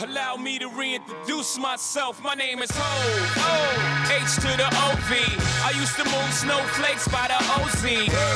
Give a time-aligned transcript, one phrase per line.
[0.00, 2.22] Allow me to reintroduce myself.
[2.22, 3.34] My name is Ho.
[3.36, 5.16] O H to the O V.
[5.64, 7.84] I used to move snowflakes by the OZ.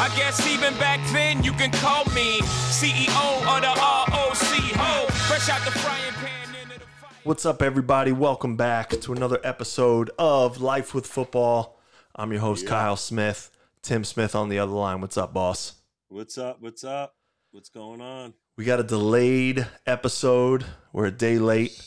[0.01, 3.07] I guess even back then you can call me CEO
[3.47, 4.75] of the ROC.
[4.75, 5.07] Ho.
[5.29, 6.85] Fresh out the frying pan into the.
[7.23, 8.11] What's up, everybody?
[8.11, 11.79] Welcome back to another episode of Life with Football.
[12.17, 13.53] I'm your host, Kyle Smith.
[13.83, 15.01] Tim Smith on the other line.
[15.01, 15.75] What's up, boss?
[16.09, 16.57] What's up?
[16.61, 17.15] What's up?
[17.53, 18.35] What's going on?
[18.57, 20.65] We got a delayed episode.
[20.93, 21.81] We're a day late.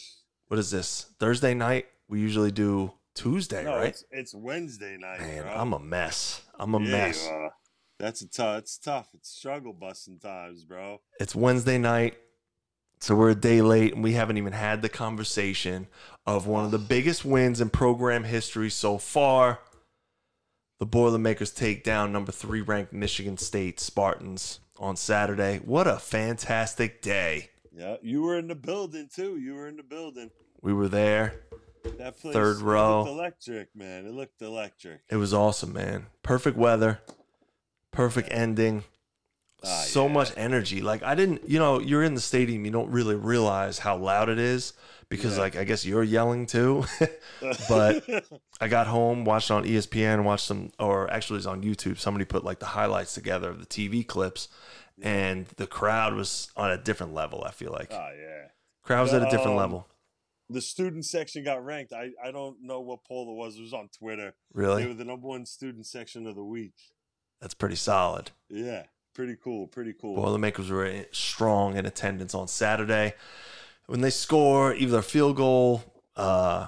[0.48, 1.08] What is this?
[1.20, 1.86] Thursday night?
[2.08, 3.90] We usually do Tuesday, No, right?
[3.90, 5.20] it's, it's Wednesday night.
[5.20, 5.52] Man, bro.
[5.52, 6.42] I'm a mess.
[6.60, 7.30] I'm a Yeah, mess.
[8.00, 8.58] That's a tough.
[8.60, 9.08] It's tough.
[9.14, 11.02] It's struggle busting times, bro.
[11.20, 12.18] It's Wednesday night.
[13.00, 15.88] So we're a day late and we haven't even had the conversation
[16.26, 19.60] of one of the biggest wins in program history so far.
[20.80, 25.58] The Boilermakers take down number three ranked Michigan State Spartans on Saturday.
[25.64, 27.50] What a fantastic day.
[27.76, 29.38] Yeah, you were in the building too.
[29.38, 30.32] You were in the building.
[30.62, 31.42] We were there.
[32.00, 33.04] That place, Third it row.
[33.04, 34.06] looked electric, man.
[34.06, 35.02] It looked electric.
[35.10, 36.08] It was awesome, man.
[36.24, 37.02] Perfect weather,
[37.92, 38.84] perfect ending.
[39.64, 40.14] Ah, so yeah.
[40.14, 40.82] much energy.
[40.82, 44.30] Like I didn't, you know, you're in the stadium, you don't really realize how loud
[44.30, 44.74] it is
[45.10, 45.42] because Yeah.
[45.44, 46.86] like I guess you're yelling too.
[47.70, 48.04] but
[48.62, 51.98] I got home, watched on ESPN, watched some, or actually it was on YouTube.
[51.98, 54.48] Somebody put like the highlights together of the TV clips,
[55.02, 57.44] and the crowd was on a different level.
[57.46, 58.48] I feel like oh yeah.
[58.84, 59.88] crowd was at a different Um, level.
[60.48, 61.92] The student section got ranked.
[61.92, 63.58] I, I don't know what poll it was.
[63.58, 64.36] It was on Twitter.
[64.54, 64.84] Really?
[64.84, 66.76] They were the number one student section of the week.
[67.42, 68.30] that's pretty solid.
[68.48, 68.84] Yeah,
[69.16, 69.66] pretty cool.
[69.66, 70.16] Pretty cool.
[70.16, 73.14] Boilermakers were strong in attendance on Saturday.
[73.88, 75.84] When they score either a field goal,
[76.16, 76.68] uh,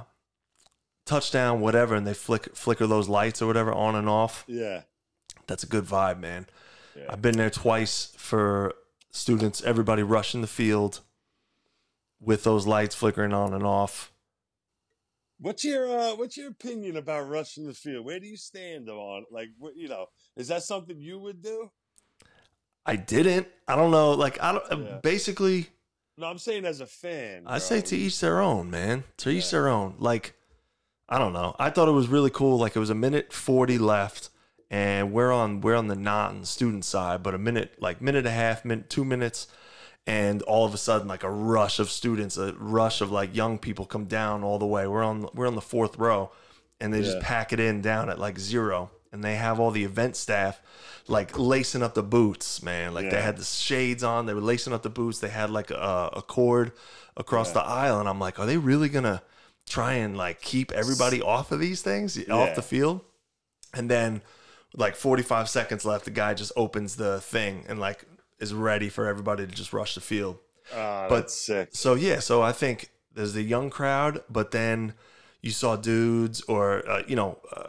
[1.06, 4.82] touchdown, whatever, and they flick flicker those lights or whatever on and off, yeah.
[5.46, 6.48] that's a good vibe, man.
[6.96, 7.06] Yeah.
[7.10, 8.74] I've been there twice for
[9.12, 11.02] students, everybody rushing the field
[12.20, 14.12] with those lights flickering on and off.
[15.40, 18.06] What's your uh, what's your opinion about rushing the field?
[18.06, 20.08] Where do you stand on like what you know?
[20.36, 21.70] Is that something you would do?
[22.88, 23.48] I didn't.
[23.68, 24.12] I don't know.
[24.14, 24.86] Like I don't.
[24.86, 25.00] Yeah.
[25.04, 25.68] Basically,
[26.18, 27.44] No, I'm saying as a fan.
[27.46, 29.04] I say to each their own, man.
[29.18, 29.96] To each their own.
[30.00, 30.34] Like,
[31.10, 31.56] I don't know.
[31.60, 32.58] I thought it was really cool.
[32.58, 34.30] Like it was a minute forty left,
[34.72, 38.28] and we're on we're on the non student side, but a minute like minute and
[38.28, 39.48] a half, minute two minutes,
[40.08, 43.58] and all of a sudden like a rush of students, a rush of like young
[43.58, 44.88] people come down all the way.
[44.88, 46.32] We're on we're on the fourth row,
[46.80, 49.84] and they just pack it in down at like zero, and they have all the
[49.84, 50.62] event staff
[51.08, 52.94] like lacing up the boots, man.
[52.94, 55.20] Like they had the shades on, they were lacing up the boots.
[55.20, 56.72] They had like a, a cord
[57.16, 57.54] across Yeah.
[57.56, 59.22] the aisle, and I'm like, are they really gonna
[59.66, 63.02] try and like keep everybody off of these things off the field?
[63.74, 64.22] And then,
[64.76, 68.06] like 45 seconds left, the guy just opens the thing and like
[68.40, 70.38] is ready for everybody to just rush the field.
[70.76, 71.70] Ah, but- that's sick.
[71.72, 74.94] So yeah, so I think there's the young crowd, but then
[75.42, 77.40] you saw dudes or uh, you know.
[77.56, 77.68] Uh,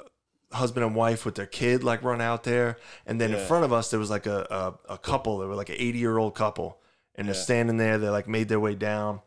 [0.53, 3.73] husband and wife with their kid like run out there and then in front of
[3.73, 6.35] us there was like a, a, a couple they were like an 80 year old
[6.35, 6.79] couple
[7.15, 7.41] and they're Yeah.
[7.43, 9.21] standing there they like made their way down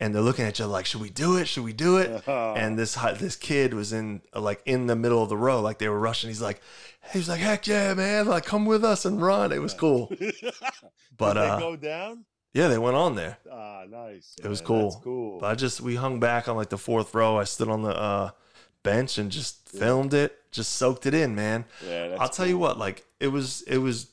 [0.00, 2.76] and they're looking at you like should we do it should we do it and
[2.78, 6.00] this this kid was in like in the middle of the row like they were
[6.00, 6.60] rushing he's like
[7.12, 10.08] he was like heck yeah man like come with us and run it was cool
[11.16, 12.24] but Did they uh go down?
[12.54, 14.34] yeah they went on there Ah, nice.
[14.42, 14.90] it was cool.
[14.90, 15.38] That's cool.
[15.38, 17.96] but i just we hung back on like the fourth row i stood on the
[17.96, 18.30] uh
[18.86, 21.64] bench and just filmed it just soaked it in man.
[21.86, 24.06] Yeah, i'll tell you what like it was it was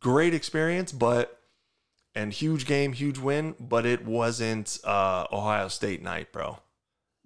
[0.00, 1.38] great experience but
[2.14, 6.58] and huge game huge win but it wasn't uh ohio state night bro.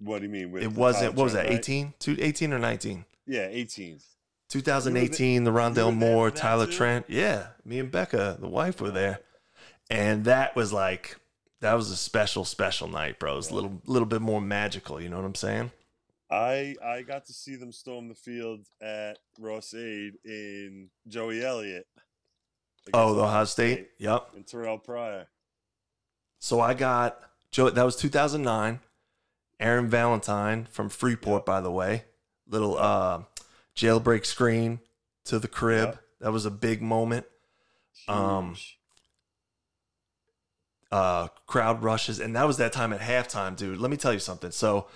[0.00, 0.50] What do you mean?
[0.52, 4.00] With it wasn't what was that run, 18 Two- 18 or 19 Yeah, 18.
[4.48, 6.72] 2018 the Rondale were there moore tyler too?
[6.72, 9.20] trent yeah me and becca the wife were there.
[9.90, 11.16] And that was like
[11.60, 13.32] that was a special special night bro.
[13.34, 15.70] It was a little little bit more magical you know what i'm saying
[16.30, 21.86] I I got to see them storm the field at Ross-Ade in Joey Elliott.
[22.92, 25.26] oh the ohio state yep and Terrell Pryor.
[26.38, 27.18] So I got
[27.50, 27.70] Joe.
[27.70, 28.80] That was 2009.
[29.60, 32.04] Aaron Valentine from Freeport, by the way.
[32.46, 33.22] Little uh,
[33.74, 34.78] jailbreak screen
[35.24, 35.88] to the crib.
[35.88, 36.02] Yep.
[36.20, 37.26] That was a big moment.
[38.06, 38.54] Um,
[40.90, 43.78] Uh, crowd rushes, and that was that time at halftime, dude.
[43.78, 44.50] Let me tell you something.
[44.52, 44.86] So,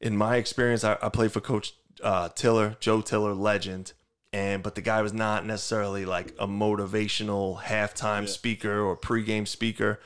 [0.00, 3.92] in my experience, I, I played for Coach uh, Tiller, Joe Tiller, legend.
[4.32, 8.26] And but the guy was not necessarily like a motivational halftime Yeah.
[8.28, 10.00] speaker or pregame speaker.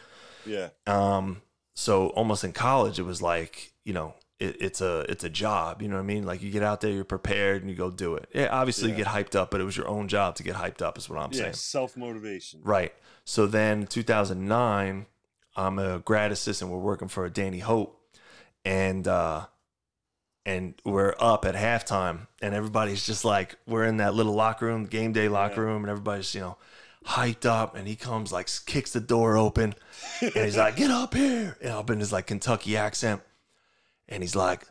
[0.46, 1.42] yeah, Um,
[1.74, 5.82] so almost in college, it was like you know, it, it's a it's a job.
[5.82, 6.24] You know what I mean?
[6.24, 8.28] Like you get out there, you're prepared, and you go do it.
[8.32, 10.82] Yeah, obviously you get hyped up, but it was your own job to get hyped
[10.82, 10.96] up.
[10.98, 11.54] Is what I'm yeah, saying.
[11.54, 12.60] self motivation.
[12.62, 12.94] Right.
[13.24, 15.06] So then 2009,
[15.56, 16.70] I'm a grad assistant.
[16.70, 18.00] We're working for Danny Hope,
[18.64, 19.46] and uh,
[20.44, 24.86] and we're up at halftime, and everybody's just like we're in that little locker room,
[24.86, 25.68] game day locker Yeah.
[25.68, 26.58] room, and everybody's you know
[27.06, 29.74] hyped up, and he comes like kicks the door open,
[30.20, 33.22] and he's like, "Get up here!" and up in his like Kentucky accent,
[34.08, 34.64] and he's like.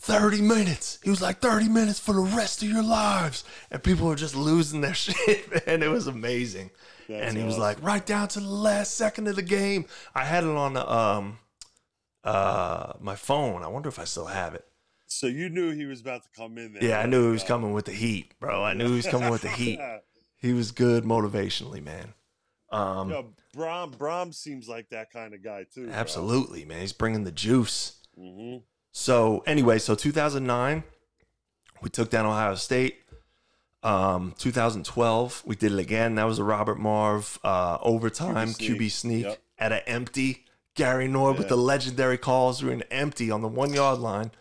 [0.00, 0.98] 30 minutes.
[1.02, 3.42] He was like 30 minutes for the rest of your lives.
[3.70, 5.82] And people were just losing their shit, man.
[5.82, 6.72] It was amazing.
[7.08, 9.86] That's and he was like, right down to the last second of the game.
[10.14, 11.38] I had it on the um
[12.22, 13.62] uh my phone.
[13.62, 14.66] I wonder if I still have it.
[15.06, 16.84] So you knew he was about to come in there.
[16.84, 18.62] Yeah, I knew he was Uh, coming with the heat, bro.
[18.64, 19.78] I knew he was coming with the heat.
[20.36, 22.12] He was good motivationally, man.
[22.70, 25.88] Um Yo, Brohm Brohm seems like that kind of guy too.
[25.90, 26.80] absolutely, man.
[26.82, 28.02] He's bringing the juice.
[28.14, 28.56] hmm
[28.92, 30.84] So anyway, so 2009,
[31.80, 32.96] we took down Ohio State.
[33.82, 36.14] Um, 2012, we did it again.
[36.16, 38.92] That was a Robert Marve uh, overtime QB QB sneak.
[38.92, 39.38] sneak, Yep.
[39.58, 40.44] at an empty.
[40.74, 42.62] Gary Nord with the legendary calls.
[42.62, 44.32] We were in empty on the one yard line,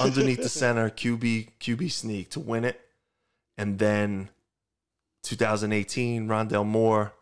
[0.00, 0.90] underneath the center.
[0.90, 2.80] QB QB sneak to win it,
[3.58, 4.28] and then
[5.22, 7.12] 2018, Rondale Moore.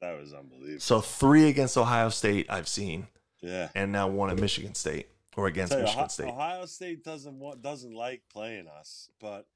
[0.00, 0.80] That was unbelievable.
[0.80, 3.08] So three against Ohio State I've seen,
[3.40, 3.68] Yeah.
[3.74, 6.28] and now one at Michigan State or against you, Michigan Ohio, State.
[6.28, 9.46] Ohio State doesn't want doesn't like playing us, but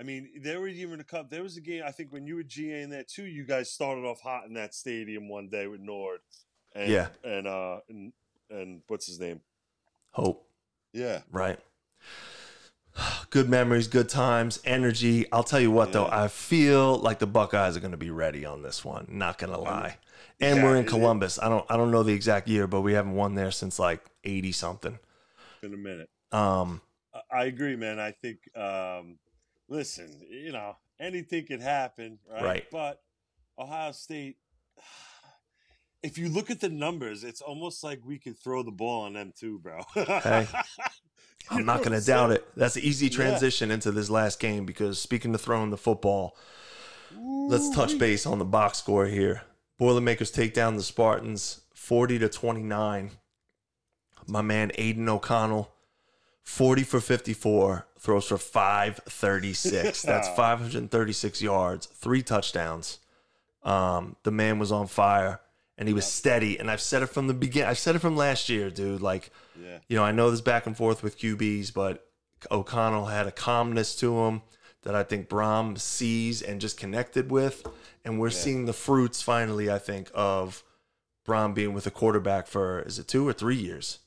[0.00, 1.28] I mean, there were even a cup.
[1.30, 3.24] There was a game I think when you were GA in there too.
[3.24, 6.20] You guys started off hot in that stadium one day with Nord,
[6.76, 7.08] and, Yeah.
[7.24, 8.12] and uh and
[8.50, 9.40] and what's his name?
[10.12, 10.48] Hope.
[10.92, 11.58] Yeah, right?
[13.30, 15.26] Good memories, good times, energy.
[15.30, 18.44] I'll tell you what, though, I feel like the Buckeyes are going to be ready
[18.44, 19.06] on this one.
[19.08, 19.98] Not going to lie.
[20.40, 21.38] And we're in Columbus.
[21.38, 24.04] I don't, I don't know the exact year, but we haven't won there since like
[24.24, 24.98] eighty something.
[25.62, 26.10] in a minute.
[26.32, 26.80] Um,
[27.30, 27.98] I- agree, man.
[28.00, 28.38] I think.
[28.56, 29.18] um
[29.70, 32.42] Listen, you know, anything could happen, right?
[32.42, 32.70] Right.
[32.70, 33.00] But
[33.58, 34.36] Ohio State.
[36.00, 39.14] If you look at the numbers, it's almost like we could throw the ball on
[39.14, 39.80] them too, bro.
[39.94, 40.46] Hey,
[41.50, 42.46] I'm not going to doubt it.
[42.56, 43.12] That's an easy Yeah.
[43.16, 46.36] transition into this last game because speaking of throwing the football,
[47.48, 49.42] let's touch base on the box score here.
[49.78, 53.10] Boilermakers take down the Spartans 40 to 29.
[54.26, 55.72] My man Aidan O'Connell,
[56.42, 60.02] 40 for 54, throws for 536.
[60.02, 62.98] That's 536 yards, three touchdowns.
[63.62, 65.40] Um, the man was on fire
[65.78, 66.58] and he was steady.
[66.58, 67.68] And I've said it from the beginning.
[67.70, 69.00] I've said it from last year, dude.
[69.00, 69.78] Like, Yeah.
[69.88, 72.04] you know, I know this back and forth with QBs, but
[72.50, 74.42] O'Connell had a calmness to him
[74.82, 77.64] that I think Brohm sees and just connected with.
[78.04, 78.34] And we're Yeah.
[78.36, 80.64] seeing the fruits finally, I think, of
[81.26, 84.00] Brohm being with a quarterback for is it two or three years?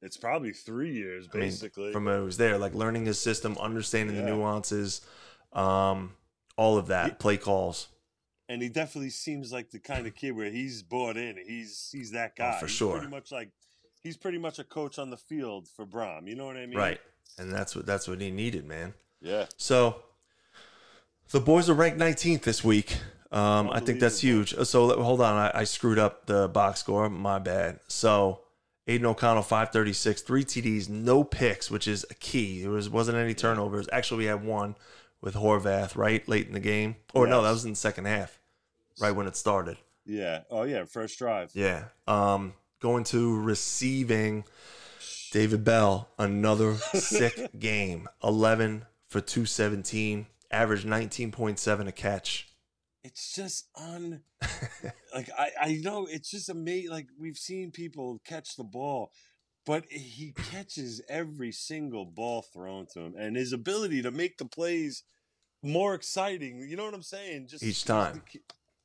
[0.00, 1.92] It's probably three years, I mean, basically.
[1.92, 5.00] from when it was there, like learning his system, understanding the nuances,
[5.52, 6.14] um,
[6.56, 7.86] all of that, He- play calls.
[8.52, 11.38] And he definitely seems like the kind of kid where he's bought in.
[11.46, 12.92] He's he's that guy Oh, for He's sure.
[12.98, 13.48] Pretty much like
[14.02, 16.28] he's pretty much a coach on the field for Brohm.
[16.28, 16.76] You know what I mean?
[16.76, 17.00] Right.
[17.38, 18.92] And that's what that's what he needed, man.
[19.22, 19.46] Yeah.
[19.56, 20.02] So
[21.30, 22.98] the boys are ranked 19th this week.
[23.30, 24.54] Um, I think that's huge.
[24.66, 27.08] So hold on, I, I screwed up the box score.
[27.08, 27.80] My bad.
[27.88, 28.40] So
[28.86, 32.60] Aidan O'Connell 536, three TDs, no picks, which is a key.
[32.60, 33.88] There was wasn't any turnovers.
[33.90, 34.76] Actually, we had one
[35.22, 36.96] with Horvath right late in the game.
[37.14, 38.38] Or no, that was in the second half,
[39.00, 39.76] right when it started.
[40.04, 40.42] Yeah.
[40.50, 40.84] Oh yeah.
[40.84, 41.50] First drive.
[41.54, 41.84] Yeah.
[42.06, 44.44] Um, going to receiving
[45.32, 48.08] David Bell, another sick game.
[48.22, 52.48] 11 for 217, average 19.7 a catch.
[53.04, 54.22] It's just un.
[55.14, 56.90] like I I know it's just amazing.
[56.90, 59.10] Like we've seen people catch the ball.
[59.64, 64.44] But he catches every single ball thrown to him, and his ability to make the
[64.44, 65.04] plays
[65.62, 66.66] more exciting.
[66.68, 67.46] You know what I'm saying?
[67.48, 68.22] Just Each time.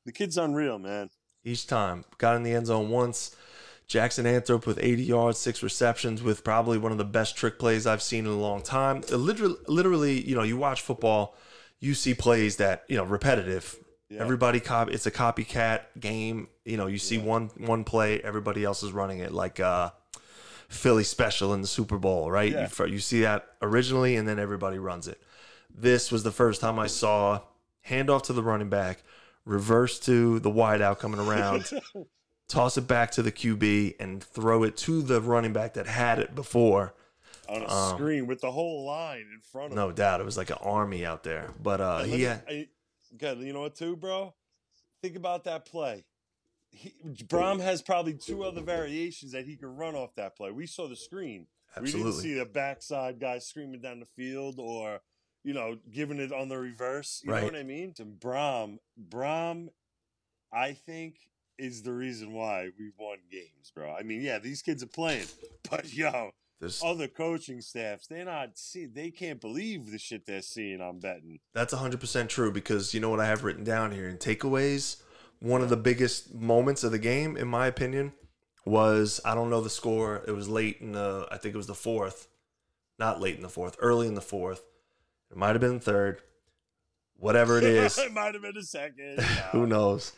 [0.08, 1.10] The, kid's unreal, man.
[1.44, 2.06] Each time.
[2.18, 3.36] Got in the end zone once.
[3.88, 7.88] Jackson Anthrop with 80 yards, six receptions, with probably one of the best trick plays
[7.88, 9.02] I've seen in a long time.
[9.10, 11.36] Literally, literally, you know, you watch football,
[11.80, 13.78] you see plays that, you know, repetitive.
[14.10, 14.22] Yeah.
[14.22, 16.48] Everybody cop it's a copycat game.
[16.66, 19.92] You know, you see one one play, everybody else is running it like uh
[20.70, 22.52] Philly special in the Super Bowl, right?
[22.52, 22.70] Yeah.
[22.80, 25.22] You, you see that originally and then everybody runs it.
[25.74, 27.42] This was the first time I saw
[27.88, 29.04] handoff to the running back,
[29.48, 31.70] reverse to the wideout coming around,
[32.48, 36.20] toss it back to the QB and throw it to the running back that had
[36.20, 36.94] it before.
[37.50, 39.78] on a Um, screen with the whole line in front of him.
[39.78, 41.54] No doubt, it was like an army out there.
[41.62, 42.68] But uh, he had, I-.
[43.22, 44.34] You know what, too, bro?
[45.02, 46.04] Think about that play.
[46.72, 50.52] He, Brohm has probably two other variations that he can run off that play.
[50.52, 51.48] We saw the screen.
[51.76, 52.04] Absolutely.
[52.04, 55.00] We didn't see the backside guy screaming down the field or,
[55.48, 57.22] you know, giving it on the reverse.
[57.24, 57.40] You Right.
[57.40, 57.94] know what I mean?
[57.94, 59.70] To Brohm, Brohm,
[60.52, 61.20] I think
[61.58, 63.96] is the reason why we won games, bro.
[63.98, 65.28] I mean, yeah, these kids are playing,
[65.72, 70.42] but yo, There's, other coaching staffs, they're not see, they can't believe the shit they're
[70.42, 71.40] seeing I'm betting.
[71.54, 75.02] That's 100% true because you know what I have written down here in takeaways?
[75.40, 78.12] One of the biggest moments of the game, in my opinion,
[78.66, 80.26] was I don't know the score.
[80.28, 82.28] It was late in the, I think it was the fourth.
[83.00, 84.62] Not late in the fourth, early in the fourth.
[85.32, 86.22] It might have been third.
[87.18, 89.20] Whatever it is, it might have been a second.
[89.52, 90.14] who knows?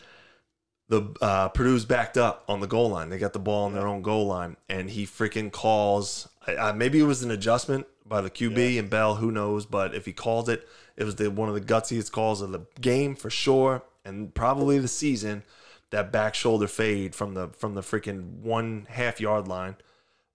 [0.89, 3.09] The uh, Purdue's backed up on the goal line.
[3.09, 6.27] They got the ball on their own goal line, and he freaking calls.
[6.47, 8.79] I, I, maybe it was an adjustment by the QB Yeah.
[8.79, 9.15] and Bell.
[9.15, 9.65] Who knows?
[9.65, 12.61] But if he called it, it was the one of the gutsiest calls of the
[12.81, 15.43] game for sure, and probably the season.
[15.91, 19.75] That back shoulder fade from the from the freaking one half yard line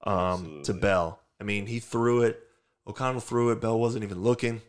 [0.05, 1.21] um, to Bell.
[1.41, 2.41] I mean, he threw it.
[2.87, 3.61] O'Connell threw it.
[3.61, 4.61] Bell wasn't even looking.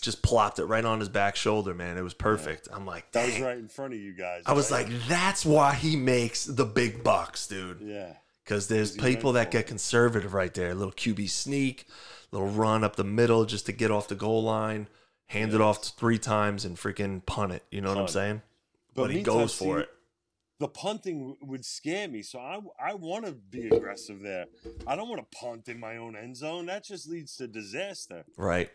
[0.00, 1.98] Just plopped it right on his back shoulder, man.
[1.98, 2.68] It was perfect.
[2.72, 4.42] I'm like, That was right in front of you guys.
[4.46, 7.80] I was like, that's why he makes the big bucks, dude.
[7.80, 10.70] yeah, Because there's he people that get conservative right there.
[10.70, 11.86] A little QB sneak,
[12.30, 14.86] little run up the middle just to get off the goal line,
[15.26, 15.64] hand it Yeah.
[15.66, 17.64] off three times and freaking punt it.
[17.70, 18.42] You know what I'm saying?
[18.94, 19.90] But, he goes for it.
[20.62, 24.44] The punting would scare me, so I I want to be aggressive there.
[24.86, 26.66] I don't want to punt in my own end zone.
[26.66, 28.24] That just leads to disaster.
[28.36, 28.70] Right.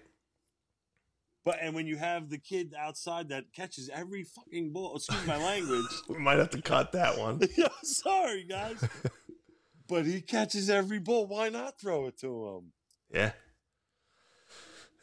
[1.46, 5.38] But and when you have the kid outside that catches every fucking ball, excuse my
[5.38, 5.86] language.
[6.10, 7.39] We might have to cut that one.
[7.58, 8.84] yeah, sorry guys,
[9.88, 11.25] but he catches every ball.
[11.25, 12.74] Why not throw it to him?
[13.13, 13.32] Yeah.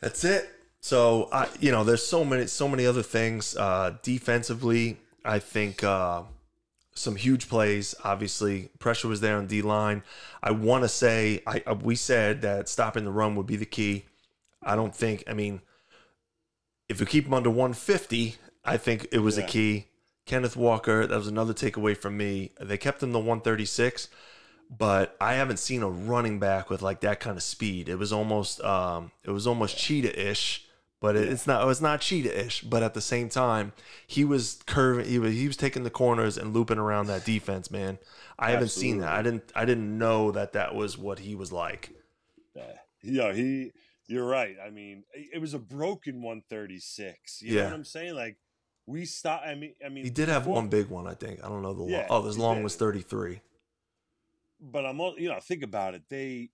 [0.02, 0.50] That's it.
[0.80, 3.56] So I you know, there's so many so many other things.
[3.56, 6.24] Uh defensively, I think uh
[6.94, 7.94] some huge plays.
[8.04, 10.02] Obviously, pressure was there on D line.
[10.42, 14.04] I want to say I we said that stopping the run would be the key.
[14.62, 15.24] I don't think.
[15.28, 15.60] I mean,
[16.88, 19.86] if you keep them under 150, I think it was a key.
[20.26, 22.52] Kenneth Walker, that was another takeaway from me.
[22.58, 24.08] They kept him to 136,
[24.70, 27.88] but I haven't seen a running back with like that kind of speed.
[27.90, 30.63] It was almost um it was almost cheetah-ish,
[31.04, 33.72] but it, it's not it was not cheetah-ish, but at the same time,
[34.06, 37.70] he was curving he was he was taking the corners and looping around that defense,
[37.70, 37.98] man.
[38.38, 39.12] I haven't seen that.
[39.12, 41.90] I didn't I didn't know that that was what he was like.
[42.56, 43.72] Yeah, yeah, he.
[44.06, 44.56] You're right.
[44.66, 47.42] I mean, it was a broken 136.
[47.42, 47.64] You know Yeah.
[47.66, 48.14] what I'm saying?
[48.14, 48.36] Like
[48.86, 49.46] we stopped.
[49.46, 51.44] I mean, I mean, He did have before- one big one, I think.
[51.44, 52.04] I don't know the long.
[52.08, 52.64] Oh, his long did.
[52.64, 53.40] was 33.
[54.60, 55.38] but I'm all you know.
[55.40, 56.02] Think about it.
[56.08, 56.48] They,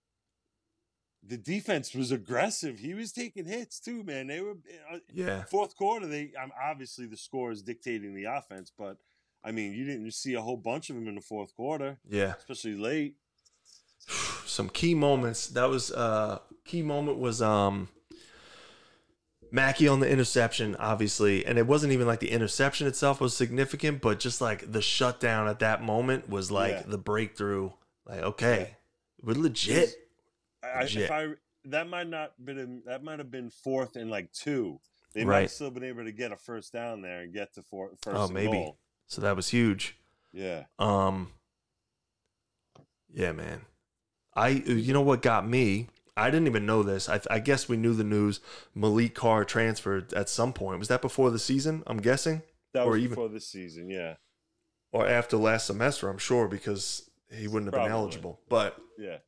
[1.23, 2.79] the defense was aggressive.
[2.79, 4.27] He was taking hits too, man.
[4.29, 4.57] They were
[4.93, 5.45] uh, Yeah.
[5.45, 6.07] fourth quarter.
[6.07, 8.97] They um, obviously the score is dictating the offense, but
[9.45, 12.35] I mean, you didn't see a whole bunch of them in the fourth quarter, Yeah.
[12.39, 13.17] especially late.
[14.47, 15.47] some key moments.
[15.49, 17.89] That was uh key moment was um
[19.53, 24.01] Mackey on the interception, obviously, and it wasn't even like the interception itself was significant,
[24.01, 26.83] but just like the shutdown at that moment was like Yeah.
[26.87, 27.71] the breakthrough.
[28.07, 28.77] Like, okay,
[29.23, 29.95] we're legit.
[30.75, 31.29] I, if I
[31.67, 34.81] that might not been that might have been fourth and like two.
[35.13, 37.63] They might have still been able to get a first down there and get to
[37.65, 38.53] four, first Oh, maybe.
[38.53, 38.79] goal.
[39.09, 39.97] So that was huge.
[40.33, 40.65] Yeah.
[40.79, 41.33] Um,
[43.13, 43.63] yeah, man.
[44.35, 45.89] I you know what got me?
[46.17, 47.09] I didn't even know this.
[47.09, 48.41] I, I guess we knew the news.
[48.77, 50.79] Maliq Carr transferred at some point.
[50.79, 51.83] Was that before the season?
[51.87, 52.43] I'm guessing,
[52.75, 54.15] That Or was even- before the season, yeah.
[54.93, 56.09] or after last semester.
[56.09, 58.41] I'm sure because he wouldn't have been eligible.
[58.49, 59.19] But Yeah.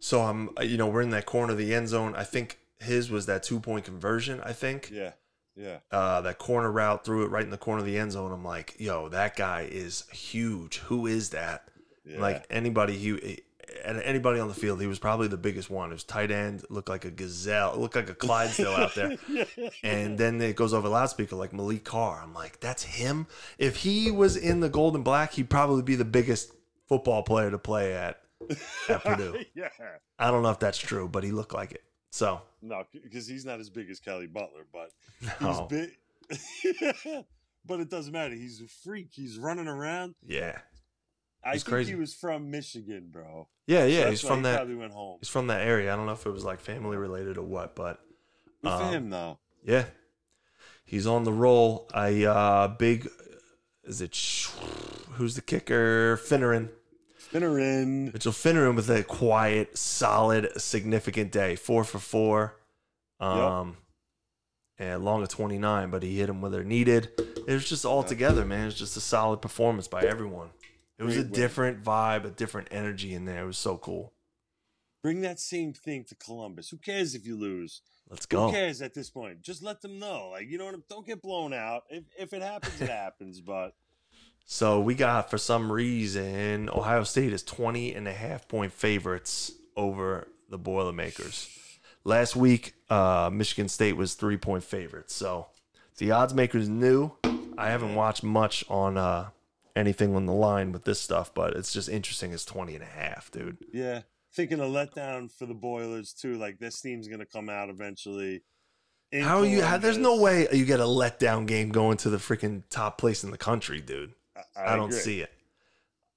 [0.00, 2.14] So I'm, you know, we're in that corner of the end zone.
[2.16, 4.40] I think his was that two point conversion.
[4.42, 5.12] I think Yeah.
[5.54, 5.78] Yeah.
[5.90, 8.32] uh, that corner route threw it right in the corner of the end zone.
[8.32, 10.78] I'm like, yo, that guy is huge.
[10.78, 11.68] Who is that?
[12.04, 12.20] Yeah.
[12.20, 13.42] Like anybody he
[13.84, 15.90] and anybody on the field, he was probably the biggest one.
[15.90, 19.16] It was tight end, looked like a gazelle, looked like a Clydesdale out there.
[19.82, 22.20] And then it goes over loudspeaker like Maliq Carr.
[22.22, 23.26] I'm like, that's him.
[23.58, 26.52] If he was in the gold and black, he'd probably be the biggest
[26.88, 28.20] football player to play at
[28.88, 29.44] at Purdue.
[29.54, 29.68] yeah.
[30.18, 31.82] I don't know if that's true, but he looked like it.
[32.10, 35.66] So No, because he's not as big as Kelly Butler, but he's no.
[35.68, 35.90] big.
[37.66, 38.34] but it doesn't matter.
[38.34, 39.08] He's a freak.
[39.12, 40.14] He's running around.
[40.26, 40.58] yeah,
[41.44, 41.92] I He's think crazy.
[41.92, 43.48] he was from Michigan, bro.
[43.66, 44.00] yeah, yeah.
[44.00, 44.56] that's he's from he that.
[44.56, 45.18] Probably went home.
[45.20, 45.92] He's from that area.
[45.92, 48.00] I don't know if it was like family related or what, but
[48.62, 49.38] Good for um, him, though.
[49.64, 49.86] Yeah.
[50.84, 51.88] He's on the roll.
[51.94, 53.08] I uh big
[53.84, 54.14] is it
[55.12, 56.16] who's the kicker?
[56.16, 56.68] Fineran.
[57.32, 58.12] Fineran.
[58.12, 61.56] Mitchell Fineran with a quiet, solid, significant day.
[61.56, 62.56] Four for four.
[63.20, 63.76] Um
[64.78, 67.10] and long of 29, but he hit them where they're needed.
[67.46, 68.62] It was just all together, man.
[68.62, 70.50] It was just a solid performance by everyone.
[70.98, 71.30] It was a win.
[71.32, 73.44] different vibe, a different energy in there.
[73.44, 74.12] It was so cool.
[75.02, 76.68] Bring that same thing to Columbus.
[76.70, 77.82] Who cares if you lose?
[78.08, 78.46] Let's go.
[78.46, 79.42] Who cares at this point?
[79.42, 80.30] Just let them know.
[80.32, 81.82] Like you know, what don't get blown out.
[81.88, 83.40] If if it happens, it happens.
[83.40, 83.74] But
[84.46, 89.52] So we got for some reason Ohio State is 20 and a half point favorites
[89.76, 91.48] over the Boilermakers.
[92.04, 95.14] Last week, uh, Michigan State was three point favorites.
[95.14, 95.46] So
[95.98, 97.12] the odds makers knew.
[97.56, 99.28] I haven't watched much on uh,
[99.76, 102.32] anything on the line with this stuff, but it's just interesting.
[102.32, 103.58] It's 20 and a half, dude.
[103.72, 104.02] Yeah.
[104.34, 106.38] Thinking a letdown for the Boilers too.
[106.38, 108.42] Like this team's gonna come out eventually.
[109.12, 109.62] How are you?
[109.62, 113.22] How, there's no way you get a letdown game going to the freaking top place
[113.22, 114.14] in the country, dude.
[114.56, 115.32] I, I, don't see it.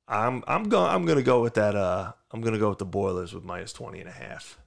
[0.08, 2.80] I'm I'm going I'm going to go with that uh I'm going to go with
[2.80, 4.60] the Boilers with minus 20 and a half.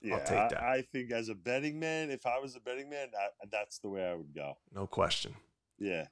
[0.00, 0.62] Yeah, take I- that.
[0.62, 3.88] I, think as a betting man, if I was a betting man, that, that's the
[3.88, 4.58] way I would go.
[4.74, 5.34] No question.
[5.78, 6.06] Yeah.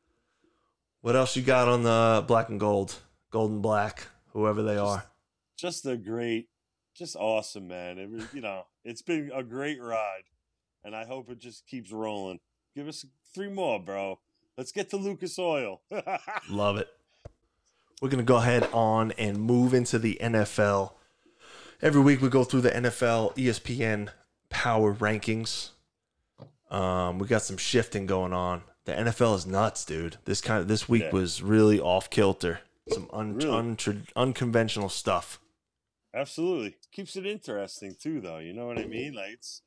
[1.03, 2.97] What else you got on the black and gold,
[3.31, 5.05] golden black, whoever they are?
[5.59, 6.49] Just a great,
[6.97, 7.99] just awesome, man.
[7.99, 10.25] It was, you know, it's been a great ride,
[10.85, 12.41] and I hope it just keeps rolling.
[12.75, 14.21] Give us three more, bro.
[14.57, 15.81] Let's get to Lucas Oil.
[16.51, 16.89] Love it.
[18.01, 20.93] We're going to go ahead on and move into the NFL.
[21.81, 24.09] Every week we go through the NFL ESPN
[24.51, 25.71] power rankings.
[26.71, 28.63] Um, we got some shifting going on.
[28.85, 30.17] The NFL is nuts, dude.
[30.25, 31.11] This kind of this week Yeah.
[31.13, 32.61] was really off kilter.
[32.91, 33.49] Some un- Really?
[33.51, 35.39] untra- unconventional stuff.
[36.15, 38.39] Absolutely, keeps it interesting too, though.
[38.39, 39.15] You know what I mean?
[39.15, 39.63] Like it's,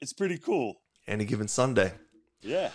[0.00, 0.82] it's pretty cool.
[1.06, 1.94] Any given Sunday.
[2.42, 2.70] Yeah.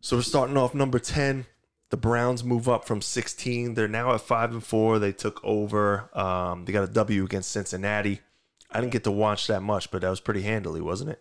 [0.00, 1.46] So we're starting off number 10.
[1.90, 3.74] The Browns move up from 16.
[3.74, 4.98] They're now at 5 and 4.
[4.98, 6.10] They took over.
[6.18, 8.20] Um, they got a W against Cincinnati.
[8.70, 11.20] I didn't get to watch that much, but that was pretty handily, wasn't it?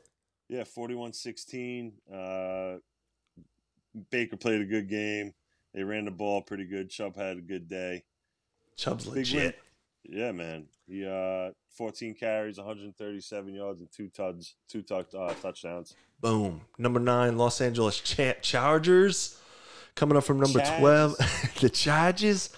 [0.49, 1.91] Yeah, 41-16.
[2.11, 2.79] Uh,
[4.09, 5.33] Baker played a good game.
[5.73, 6.89] They ran the ball pretty good.
[6.89, 8.03] Chubb had a good day.
[8.75, 9.59] Chubb's Big legit.
[10.09, 10.65] Yeah, man.
[10.87, 15.95] He uh 14 carries, 137 yards, and two tuds, two tuck, uh, touchdowns.
[16.21, 16.61] Boom.
[16.77, 19.39] Number 9, Los Angeles Cha- Chargers.
[19.95, 20.79] Coming up from number Chargers.
[20.79, 21.17] 12.
[21.61, 22.49] the Chargers.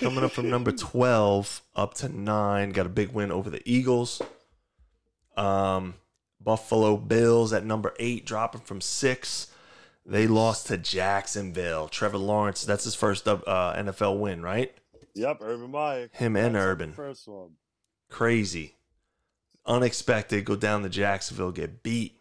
[0.00, 2.70] Coming up from number 12 up to 9.
[2.72, 4.20] Got a big win over the Eagles.
[5.36, 5.94] Um,
[6.40, 9.46] Buffalo Bills at number 8, dropping from 6.
[10.06, 11.88] They lost to Jacksonville.
[11.88, 14.74] Trevor Lawrence, that's his first uh, NFL win, right?
[15.20, 16.08] Yep, Urban Meyer.
[16.12, 16.92] Him and That's Urban.
[16.92, 17.50] First one.
[18.08, 18.74] Crazy.
[19.66, 20.44] Unexpected.
[20.46, 22.18] Go down to Jacksonville, get beat.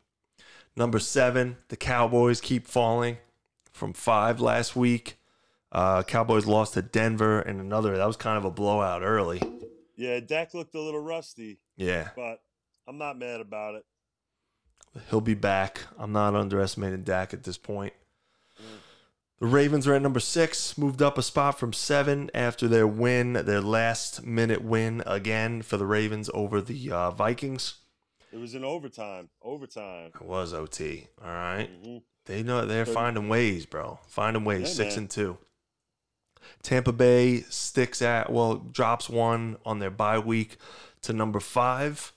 [0.75, 3.17] Number seven, the Cowboys keep falling
[3.71, 5.17] from five last week.
[5.71, 7.95] Uh, Cowboys lost to Denver and another.
[7.95, 9.41] That was kind of a blowout early.
[9.95, 12.41] Yeah, Dak looked a little rusty, Yeah, but
[12.87, 13.85] I'm not mad about it.
[15.09, 15.81] he'll be back.
[15.97, 17.93] I'm not underestimating Dak at this point.
[19.39, 23.33] The Ravens are at number six, moved up a spot from seven after their win,
[23.33, 27.75] their last minute win again for the Ravens over the uh, Vikings.
[28.33, 29.29] It was in overtime.
[29.41, 30.11] Overtime.
[30.13, 31.07] It was OT.
[31.23, 31.69] All right.
[31.83, 33.99] hmm They know they're finding ways, bro.
[34.07, 34.61] Finding ways.
[34.61, 35.03] Yeah, Six man.
[35.03, 35.37] and two.
[36.61, 40.57] Tampa Bay sticks at well, drops one on their bye week
[41.03, 42.11] to number five.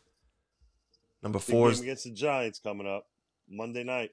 [1.22, 3.06] Number Big four game is against the Giants coming up
[3.48, 4.10] Monday night.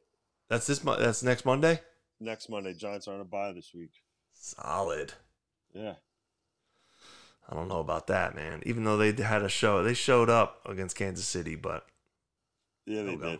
[0.48, 0.80] that's this.
[0.80, 1.82] That's next Monday.
[2.19, 3.91] Next Monday, Giants are on a bye this week.
[4.34, 5.13] Solid.
[5.73, 5.93] Yeah.
[7.49, 8.62] I don't know about that, man.
[8.65, 11.86] Even though they had a show, they showed up against Kansas City, but
[12.86, 13.39] Yeah, they did.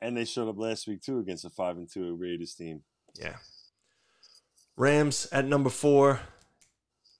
[0.00, 2.82] And they showed up last week too against a five and two Raiders team.
[3.14, 3.36] yeah.
[4.76, 6.20] Rams at number four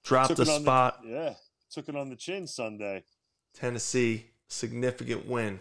[0.03, 1.01] dropped Took a on the- spot.
[1.05, 1.33] yeah,
[1.69, 3.03] took it on the chin Sunday.
[3.53, 5.59] Tennessee significant win.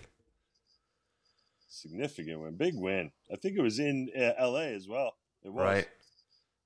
[1.68, 3.10] Significant win, big win.
[3.32, 4.74] I think it was in uh, L.A.
[4.74, 5.16] as well.
[5.42, 5.88] It was Right.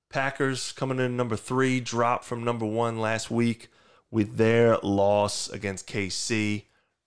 [0.09, 3.69] Packers coming in number three, dropped from number one last week
[4.11, 6.65] with their loss against KC.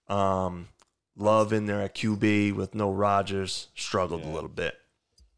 [0.07, 0.69] Um,
[1.17, 4.75] Love in there at QB with no Rodgers struggled a little bit.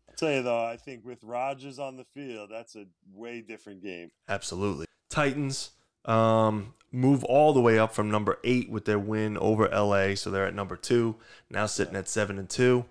[0.10, 3.84] I'll tell you though, I think with Rodgers on the field, that's a way different
[3.84, 4.10] game.
[4.28, 4.88] Absolutely.
[5.12, 5.72] Titans
[6.06, 10.32] um, move all the way up from number eight with their win over LA, so
[10.32, 11.16] they're at number two
[11.52, 12.86] now, sitting at seven and two.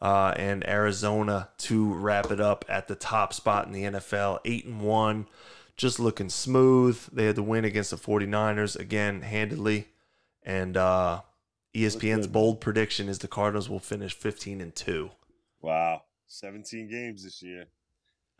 [0.00, 4.64] Uh, and Arizona to wrap it up at the top spot in the NFL, eight
[4.64, 5.26] and one,
[5.76, 7.00] just looking smooth.
[7.12, 9.88] They had the win against the 49ers again handedly,
[10.44, 11.22] and uh,
[11.74, 15.10] ESPN's bold prediction is the Cardinals will finish 15 and two.
[15.60, 17.66] Wow, 17 games this year.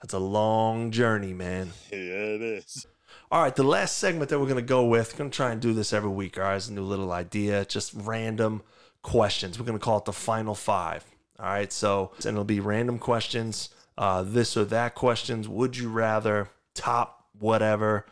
[0.01, 1.73] That's a long journey, man.
[1.91, 2.87] Yeah, it is.
[3.31, 5.61] All right, the last segment that we're going to go with, going to try and
[5.61, 8.63] do this every week, all right, it's a new little idea, just random
[9.03, 9.59] questions.
[9.59, 11.05] We're going to call it the final five.
[11.39, 15.49] All right, so and it'll be random questions, uh, this or that questions.
[15.49, 18.07] Would you rather, top, whatever,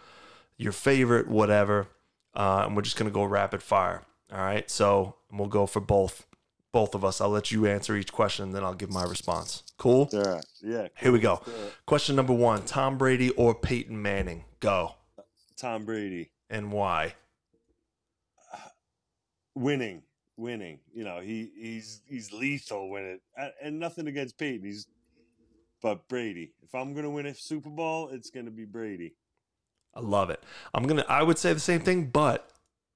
[0.57, 1.89] your favorite, whatever.
[2.35, 4.03] Uh, and we're just going to go rapid fire.
[4.33, 6.27] All right, so we'll go for both
[6.73, 7.21] both of us.
[7.21, 9.62] I'll let you answer each question, and then I'll give my response.
[9.79, 10.11] Cool.
[10.12, 10.45] All right.
[10.62, 10.89] Yeah.
[10.99, 11.37] Here we go.
[11.39, 11.53] cool.
[11.53, 11.75] Let's do it.
[11.87, 14.45] Question number one: Tom Brady or Peyton Manning?
[14.61, 14.95] Go
[15.57, 17.15] Tom Brady and why?
[19.57, 20.03] winning,
[20.37, 20.79] winning.
[20.94, 23.20] You know, he he's he's lethal when it
[23.62, 24.66] and- nothing against Peyton.
[24.66, 24.87] He's
[25.83, 26.53] but Brady.
[26.62, 29.14] If I'm gonna win a Super Bowl, it's gonna be Brady.
[29.94, 30.42] I love it.
[30.75, 31.05] I'm gonna.
[31.09, 32.51] I would say the same thing, but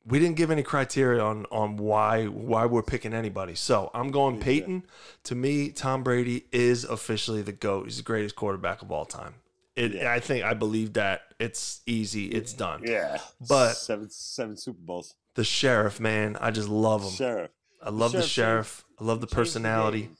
[0.07, 3.55] we didn't give any criteria on on why why we're picking anybody.
[3.55, 4.45] So I'm going Yeah.
[4.45, 4.83] Peyton.
[5.25, 7.85] To me, Tom Brady is officially the goat.
[7.85, 9.35] He's the greatest quarterback of all time.
[9.81, 9.95] It.
[9.95, 10.13] Yeah.
[10.13, 12.27] I think I believe that it's easy.
[12.27, 12.83] It's done.
[12.85, 13.19] Yeah.
[13.49, 15.15] But- seven seven Super Bowls.
[15.37, 17.11] The sheriff, man, I just love him.
[17.13, 17.51] Sheriff.
[17.83, 18.85] I love the Sheriff sheriff.
[19.01, 20.11] I love the Changed the personality.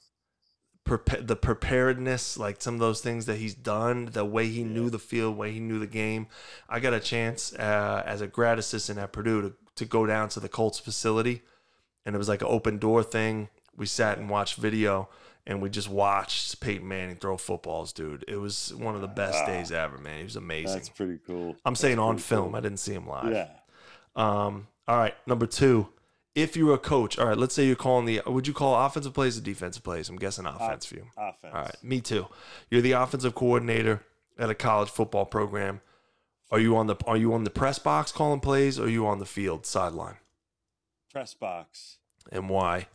[0.89, 4.89] Prepa- the preparedness, like some of those things that he's done, the way he knew
[4.89, 6.27] the field, way he knew the game.
[6.69, 10.31] I got a chance uh, as a grad assistant at Purdue to, to go down
[10.31, 11.43] to the Colts facility,
[12.07, 13.51] and it was like an open door thing.
[13.77, 15.09] We sat and watched video,
[15.47, 18.25] and we just watched Peyton Manning throw footballs, dude.
[18.29, 20.19] It was one of the best days ever, man.
[20.19, 20.77] He was amazing.
[20.77, 21.57] That's pretty cool.
[21.65, 22.51] I'm saying on film.
[22.51, 22.57] cool.
[22.57, 23.33] I didn't see him live.
[23.33, 23.49] Yeah.
[24.17, 25.89] Um, all right, number two.
[26.37, 28.87] If you were a coach, all right, let's say you're calling the, would you call
[28.87, 30.09] offensive plays or defensive plays?
[30.09, 31.07] I'm guessing offense for you.
[31.17, 31.53] Offense.
[31.53, 32.29] All right, me too.
[32.71, 34.05] You're the offensive coordinator
[34.39, 35.81] at a college football program.
[36.53, 39.07] Are you on the Are you on the press box calling plays, or are you
[39.07, 40.17] on the field sideline?
[41.13, 41.99] Press box.
[42.31, 42.87] And why?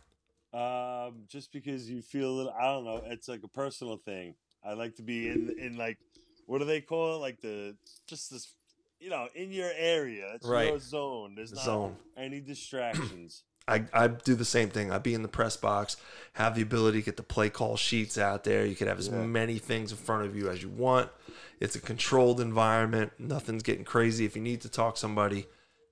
[0.52, 3.02] Um, just because you feel a little, I don't know.
[3.06, 4.34] It's like a personal thing.
[4.64, 5.98] I like to be in in like
[6.46, 7.18] what do they call it?
[7.18, 8.54] Like the just this,
[9.00, 10.32] you know, in your area.
[10.34, 10.68] It's Right.
[10.68, 11.34] your zone.
[11.34, 11.96] There's not Zone.
[12.16, 13.42] any distractions.
[13.68, 14.92] I, I do the same thing.
[14.92, 15.96] I'd be in the press box,
[16.34, 18.64] have the ability to get the play call sheets out there.
[18.64, 19.24] You could have as Yeah.
[19.24, 21.10] many things in front of you as you want.
[21.58, 23.12] It's a controlled environment.
[23.18, 24.24] Nothing's getting crazy.
[24.24, 25.46] If you need to talk somebody,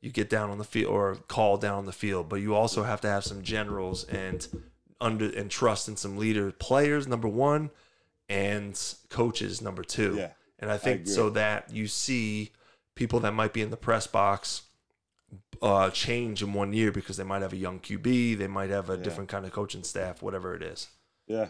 [0.05, 2.29] you get down on the field or call down on the field.
[2.29, 4.47] But you also have to have some generals and
[5.01, 7.71] under and trust in some leader players, number one,
[8.29, 10.17] and coaches, number two.
[10.17, 11.12] Yeah, And I think agree.
[11.12, 12.53] so that you see
[12.95, 14.62] people that might be in the press box
[15.62, 18.90] uh, change in one year because they might have a young QB, they might have
[18.90, 19.03] a Yeah.
[19.03, 20.88] different kind of coaching staff, whatever it is.
[21.27, 21.49] Yeah.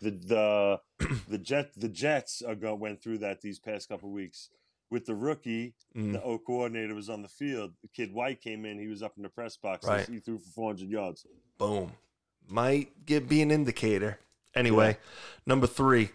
[0.00, 0.80] The the
[1.28, 4.48] the jet the Jets are went through that these past couple weeks
[4.90, 5.74] with the rookie.
[5.96, 6.12] Mm.
[6.12, 7.72] The O coordinator was on the field.
[7.82, 8.78] The kid White came in.
[8.78, 9.86] He was up in the press box.
[9.86, 10.08] Right.
[10.08, 11.26] He threw for 400 yards.
[11.58, 11.92] Boom.
[12.48, 14.18] Might get be an indicator.
[14.54, 14.96] Anyway,
[15.46, 16.10] number three,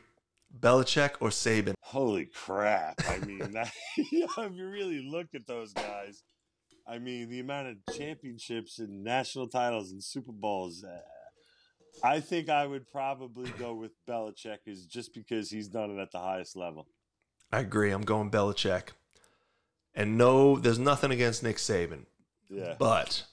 [0.60, 1.74] Belichick or Saban?
[1.80, 3.00] Holy crap!
[3.08, 6.24] I mean, that, if you really look at those guys,
[6.88, 10.84] I mean, the amount of championships and national titles and Super Bowls.
[10.84, 11.00] Uh,
[12.04, 16.12] I think I would probably go with Belichick, is just because he's done it at
[16.12, 16.88] the highest level.
[17.56, 17.92] I agree.
[17.92, 18.90] I'm going Belichick.
[19.94, 22.06] And no, there's nothing against Nick Saban,
[22.50, 23.24] Yeah, but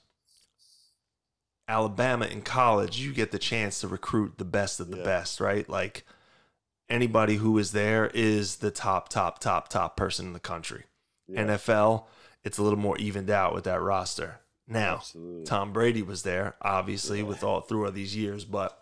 [1.69, 5.05] Alabama in college, you get the chance to recruit the best of the Yeah.
[5.05, 5.69] best, right?
[5.69, 6.05] Like
[6.89, 10.85] anybody who is there is the top, top, top, top person in the country.
[11.29, 12.05] yeah, NFL,
[12.45, 14.41] it's a little more evened out with that roster.
[14.67, 15.45] Now, absolutely.
[15.47, 18.82] Tom Brady was there, obviously, with all through all these years, but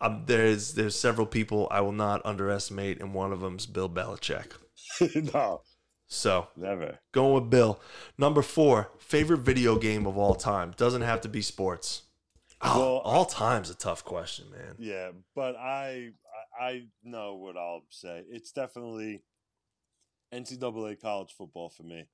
[0.00, 4.52] um, there's there's several people I will not underestimate, and one of them's Bill Belichick.
[5.34, 5.62] no,
[6.08, 6.98] So never.
[7.12, 7.80] going with Bill.
[8.18, 10.72] Number four, favorite video game of all time.
[10.76, 12.02] Doesn't have to be sports.
[12.62, 14.74] Oh, Well, all time's a tough question, man.
[14.78, 16.10] Yeah, but I,
[16.60, 18.24] I I know what I'll say.
[18.28, 19.22] It's definitely
[20.34, 22.06] NCAA college football for me.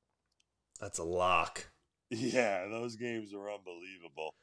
[0.81, 1.69] That's a lock.
[2.09, 4.37] Yeah, those games are unbelievable.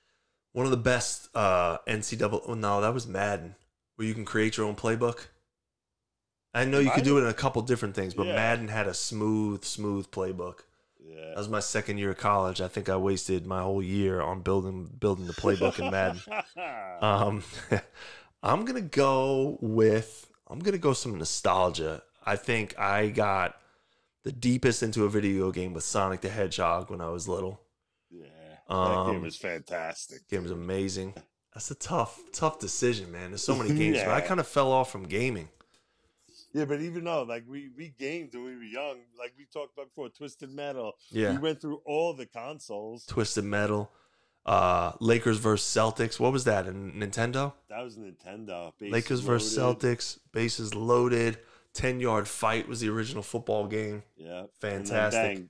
[0.53, 2.41] One of the best uh, NCAA.
[2.47, 3.55] Oh, no, that was Madden,
[3.95, 5.25] where you can create your own playbook.
[6.53, 8.35] I know you could do it in a couple different things, but Yeah.
[8.35, 10.59] Madden had a smooth, smooth playbook.
[11.03, 11.29] Yeah.
[11.29, 12.61] That was my second year of college.
[12.61, 16.21] I think I wasted my whole year on building building the playbook in Madden.
[17.01, 17.43] Um,
[18.43, 22.03] I'm gonna go with I'm gonna go some nostalgia.
[22.25, 23.59] I think I got
[24.23, 27.59] the deepest into a video game with Sonic the Hedgehog when I was little.
[28.69, 28.75] Yeah.
[28.75, 30.27] that Um, game was fantastic.
[30.29, 31.13] Game was amazing.
[31.53, 33.31] That's a tough, tough decision, man.
[33.31, 35.49] There's so many games, but I kind of fell off from gaming.
[36.53, 39.73] Yeah, but even though like we we gamed when we were young, like we talked
[39.73, 40.93] about before, Twisted Metal.
[41.09, 43.05] Yeah, We went through all the consoles.
[43.07, 43.91] Twisted Metal,
[44.45, 46.19] uh, Lakers versus Celtics.
[46.19, 47.53] What was that in Nintendo?
[47.69, 48.71] That was Nintendo.
[48.77, 49.79] Bases Lakers versus loaded.
[49.97, 50.19] Celtics.
[50.31, 51.39] Bases loaded.
[51.73, 54.03] Ten yard fight was the original football game.
[54.15, 54.43] Yeah.
[54.61, 55.37] Fantastic.
[55.37, 55.49] bang,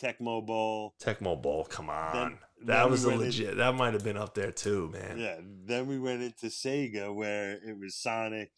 [0.00, 0.94] Tecmo Bowl.
[1.02, 2.12] Tecmo Bowl, come on.
[2.14, 3.56] Then- that then we was a went in- legit.
[3.56, 5.18] that might have been up there too, man.
[5.18, 5.36] Yeah.
[5.64, 8.50] Then we went into Sega where it was Sonic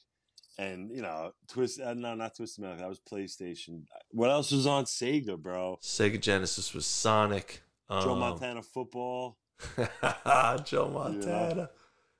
[0.59, 1.81] and you know Twist.
[1.81, 2.79] Uh, no, not Twisted Metal.
[2.79, 3.85] That was PlayStation.
[4.11, 5.79] What else was on Sega, bro?
[5.83, 7.63] Sega Genesis was Sonic.
[7.91, 9.39] Joe Um, Montana football.
[10.65, 11.71] Joe Montana.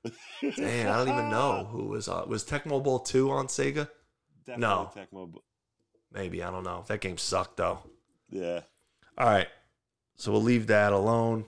[0.55, 3.87] Damn, I don't even know who was uh, was Tecmo Bowl two on Sega.
[4.45, 4.91] Definitely No.
[4.95, 5.31] Tecmo.
[5.31, 5.43] Bo-
[6.11, 6.83] Maybe I don't know.
[6.87, 7.79] That game sucked though.
[8.29, 8.61] Yeah.
[9.17, 9.47] All right,
[10.15, 11.45] so we'll leave that alone.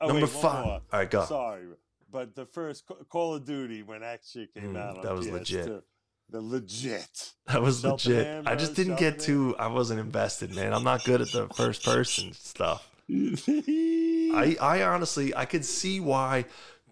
[0.00, 0.64] Oh, Number wait, five.
[0.66, 1.24] All right, go.
[1.24, 1.64] Sorry,
[2.10, 5.32] but the first Call of Duty when that shit came Mm, out, that was PS2,
[5.32, 5.84] legit.
[6.30, 7.32] The legit.
[7.46, 8.00] That was legit.
[8.26, 9.52] Cheltenham, I just didn't get Cheltenham.
[9.52, 9.56] too.
[9.58, 10.72] I wasn't invested, man.
[10.72, 12.88] I'm not good at the first person stuff.
[13.10, 16.44] I I honestly I could see why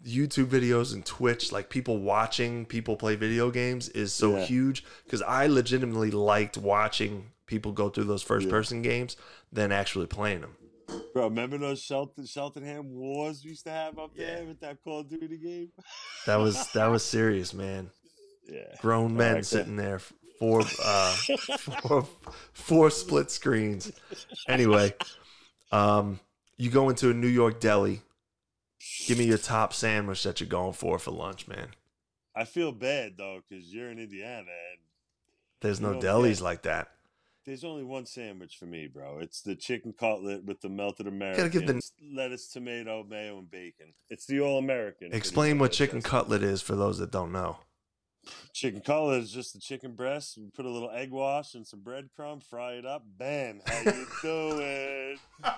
[0.04, 4.44] YouTube videos and Twitch, like people watching people play video games, is so Yeah.
[4.44, 9.16] huge because I legitimately liked watching people go through those first person games
[9.52, 10.56] than actually playing them.
[11.18, 14.44] Bro, remember those Shelton Sheltonham wars we used to have up there Yeah.
[14.44, 15.72] with that Call of Duty game?
[16.26, 17.90] That was that was serious, man.
[18.48, 18.62] Yeah.
[18.80, 19.98] Grown men Alright, sitting there,
[20.38, 21.12] four, uh,
[21.82, 22.06] four,
[22.52, 23.90] four split screens.
[24.48, 24.94] Anyway,
[25.72, 26.20] um,
[26.56, 28.00] you go into a New York deli.
[29.08, 31.68] Give me your top sandwich that you're going for for lunch, man.
[32.36, 34.78] I feel bad though, because you're in Indiana and
[35.62, 36.90] There's no delis get- like that.
[37.48, 39.18] There's only one sandwich for me, bro.
[39.18, 41.80] It's the chicken cutlet with the melted American, give the-
[42.12, 43.94] lettuce, tomato, mayo, and bacon.
[44.10, 45.12] It's the all American.
[45.12, 47.58] Explain what chicken cutlet is for those that don't know.
[48.52, 50.36] Chicken cutlet is just the chicken breast.
[50.36, 53.02] We put a little egg wash and some breadcrumb, fry it up.
[53.16, 53.62] Bam!
[53.66, 55.18] How you doing?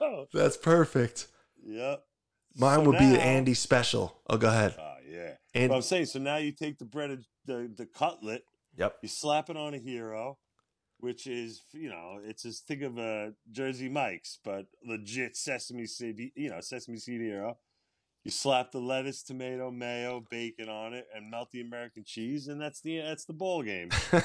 [0.00, 0.26] Yo.
[0.32, 1.28] That's perfect.
[1.64, 2.02] Yep.
[2.56, 4.20] Mine So would be the Andy special.
[4.28, 4.74] Oh, go ahead.
[4.78, 5.32] Oh yeah.
[5.54, 8.44] And I'm saying so now you take the breaded the the cutlet,
[8.76, 10.38] yep, you slap it on a hero,
[10.98, 16.32] which is you know it's as think of a Jersey Mike's, but legit Sesame City,
[16.36, 17.58] you know Sesame Seed hero.
[18.24, 22.60] You slap the lettuce, tomato, mayo, bacon on it, and melt the American cheese, and
[22.60, 23.90] that's the that's the ball game.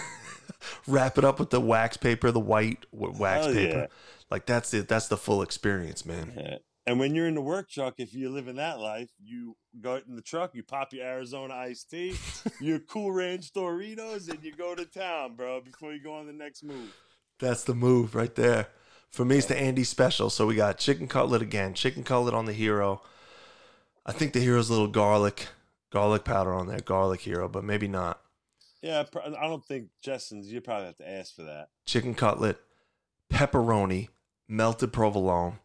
[0.88, 3.78] wrap it up with the wax paper, the white wax Hell paper.
[3.78, 3.88] yeah.
[4.30, 4.88] Like that's it.
[4.88, 6.34] That's the full experience, man.
[6.36, 6.58] Yeah.
[6.88, 10.16] And when you're in the work truck, if you're living that life, you go in
[10.16, 12.16] the truck, you pop your Arizona iced tea,
[12.60, 16.34] your Cool Ranch Doritos, and you go to town, bro, before you go on the
[16.34, 16.92] next move.
[17.40, 18.68] That's the move right there.
[19.12, 20.30] For me, it's the Andy special.
[20.30, 23.02] So we got chicken cutlet again, chicken cutlet on the hero.
[24.06, 25.50] I think the hero's a little garlic,
[25.92, 28.22] garlic powder on there, garlic hero, but maybe not.
[28.82, 30.52] Yeah, I don't think Justin's.
[30.52, 31.68] You probably have to ask for that.
[31.86, 32.60] Chicken cutlet,
[33.32, 34.08] pepperoni,
[34.48, 35.60] melted provolone,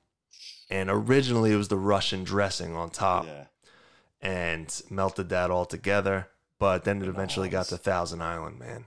[0.71, 3.45] and originally it was the Russian dressing on top, Yeah,
[4.21, 6.29] and melted that all together.
[6.59, 8.87] But then it eventually got to Thousand Island, man.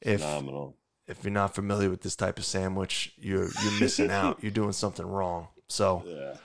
[0.00, 0.76] If phenomenal.
[1.06, 4.42] if you're not familiar with this type of sandwich, you're you're missing out.
[4.42, 5.48] You're doing something wrong.
[5.68, 6.36] So Yeah.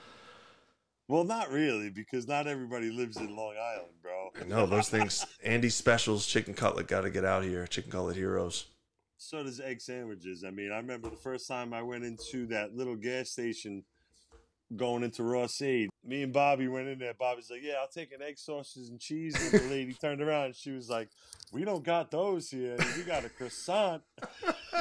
[1.08, 4.30] Well, not really, because not everybody lives in Long Island, bro.
[4.48, 5.24] no, those things.
[5.44, 7.64] Andy specials, chicken cutlet, got to get out here.
[7.68, 8.66] Chicken cutlet heroes.
[9.16, 10.42] So does egg sandwiches.
[10.44, 13.84] I mean, I remember the first time I went into that little gas station
[14.74, 15.90] going into raw seed.
[16.04, 17.14] Me and Bobby went in there.
[17.14, 19.34] Bobby's like, Yeah, I'll take an egg, sausage, and cheese.
[19.52, 21.08] And the lady turned around and she was like,
[21.52, 22.76] We don't got those here.
[22.96, 24.02] We got a croissant.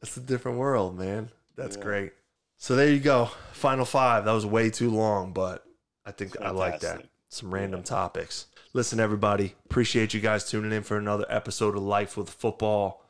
[0.00, 1.30] That's a different world, man.
[1.56, 1.82] That's Yeah.
[1.82, 2.12] great.
[2.56, 3.30] So there you go.
[3.52, 4.24] Final five.
[4.24, 5.64] That was way too long, but
[6.06, 7.04] I think I like that.
[7.28, 7.84] Some random Yeah.
[7.86, 8.46] topics.
[8.72, 13.03] Listen, everybody, appreciate you guys tuning in for another episode of Life with Football.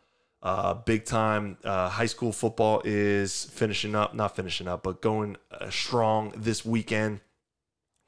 [0.45, 5.39] Uh, big time uh, high school football is finishing up, not finishing up, but going
[5.51, 7.21] uh, strong this weekend.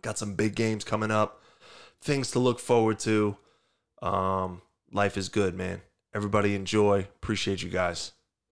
[0.03, 1.43] Got some big games coming up,
[2.03, 3.39] things to look forward to.
[4.03, 4.61] Um,
[4.93, 5.81] life is good, man.
[6.15, 7.09] Everybody enjoy.
[7.23, 8.13] Appreciate you guys.